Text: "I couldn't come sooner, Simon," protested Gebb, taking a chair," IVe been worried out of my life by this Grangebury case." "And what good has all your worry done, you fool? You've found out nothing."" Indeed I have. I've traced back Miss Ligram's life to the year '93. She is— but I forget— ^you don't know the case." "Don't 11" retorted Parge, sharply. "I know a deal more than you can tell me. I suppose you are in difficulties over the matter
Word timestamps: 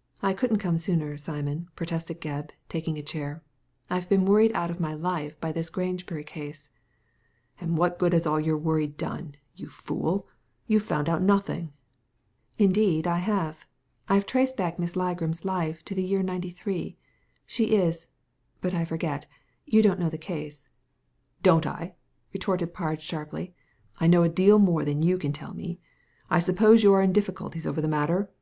"I 0.20 0.32
couldn't 0.34 0.58
come 0.58 0.78
sooner, 0.78 1.16
Simon," 1.16 1.68
protested 1.76 2.20
Gebb, 2.20 2.50
taking 2.68 2.98
a 2.98 3.04
chair," 3.04 3.44
IVe 3.88 4.08
been 4.08 4.24
worried 4.24 4.50
out 4.52 4.68
of 4.68 4.80
my 4.80 4.94
life 4.94 5.40
by 5.40 5.52
this 5.52 5.70
Grangebury 5.70 6.24
case." 6.26 6.70
"And 7.60 7.76
what 7.78 7.96
good 7.96 8.12
has 8.12 8.26
all 8.26 8.40
your 8.40 8.58
worry 8.58 8.88
done, 8.88 9.36
you 9.54 9.68
fool? 9.68 10.26
You've 10.66 10.82
found 10.82 11.08
out 11.08 11.22
nothing."" 11.22 11.72
Indeed 12.68 13.06
I 13.06 13.18
have. 13.18 13.64
I've 14.08 14.26
traced 14.26 14.56
back 14.56 14.80
Miss 14.80 14.94
Ligram's 14.94 15.44
life 15.44 15.84
to 15.84 15.94
the 15.94 16.02
year 16.02 16.24
'93. 16.24 16.96
She 17.46 17.66
is— 17.76 18.08
but 18.60 18.74
I 18.74 18.84
forget— 18.84 19.28
^you 19.72 19.84
don't 19.84 20.00
know 20.00 20.10
the 20.10 20.18
case." 20.18 20.68
"Don't 21.44 21.64
11" 21.64 21.92
retorted 22.32 22.74
Parge, 22.74 23.02
sharply. 23.02 23.54
"I 24.00 24.08
know 24.08 24.24
a 24.24 24.28
deal 24.28 24.58
more 24.58 24.84
than 24.84 25.00
you 25.04 25.16
can 25.16 25.32
tell 25.32 25.54
me. 25.54 25.78
I 26.28 26.40
suppose 26.40 26.82
you 26.82 26.92
are 26.92 27.02
in 27.02 27.12
difficulties 27.12 27.68
over 27.68 27.80
the 27.80 27.86
matter 27.86 28.32